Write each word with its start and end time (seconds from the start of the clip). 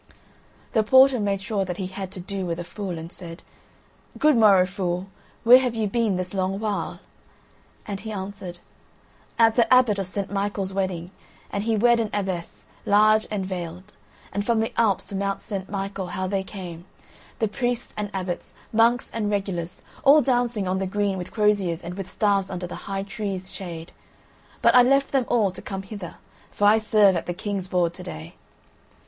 The 0.73 0.81
porter 0.81 1.19
made 1.19 1.41
sure 1.41 1.63
that 1.63 1.77
he 1.77 1.85
had 1.85 2.09
to 2.13 2.19
do 2.19 2.43
with 2.47 2.59
a 2.59 2.63
fool 2.63 2.97
and 2.97 3.11
said: 3.13 3.43
"Good 4.17 4.35
morrow, 4.35 4.65
fool, 4.65 5.09
where 5.43 5.59
have 5.59 5.75
you 5.75 5.85
been 5.85 6.15
this 6.15 6.33
long 6.33 6.59
while?" 6.59 7.01
And 7.85 7.99
he 7.99 8.11
answered: 8.11 8.57
"At 9.37 9.53
the 9.53 9.71
Abbot 9.71 9.99
of 9.99 10.07
St. 10.07 10.31
Michael's 10.33 10.73
wedding, 10.73 11.11
and 11.51 11.65
he 11.65 11.75
wed 11.77 11.99
an 11.99 12.09
abbess, 12.15 12.63
large 12.83 13.27
and 13.29 13.45
veiled. 13.45 13.93
And 14.33 14.43
from 14.43 14.59
the 14.59 14.73
Alps 14.75 15.05
to 15.05 15.15
Mount 15.15 15.43
St. 15.43 15.69
Michael 15.69 16.07
how 16.07 16.25
they 16.25 16.41
came, 16.41 16.85
the 17.37 17.47
priests 17.47 17.93
and 17.95 18.09
abbots, 18.11 18.55
monks 18.73 19.11
and 19.13 19.29
regulars, 19.29 19.83
all 20.03 20.23
dancing 20.23 20.67
on 20.67 20.79
the 20.79 20.87
green 20.87 21.15
with 21.15 21.31
croziers 21.31 21.83
and 21.83 21.93
with 21.93 22.09
staves 22.09 22.49
under 22.49 22.65
the 22.65 22.89
high 22.89 23.03
trees' 23.03 23.51
shade. 23.51 23.91
But 24.63 24.73
I 24.73 24.81
left 24.81 25.11
them 25.11 25.25
all 25.27 25.51
to 25.51 25.61
come 25.61 25.83
hither, 25.83 26.15
for 26.51 26.65
I 26.65 26.79
serve 26.79 27.15
at 27.15 27.27
the 27.27 27.35
King's 27.35 27.67
board 27.67 27.93
to 27.93 28.01
day." 28.01 28.33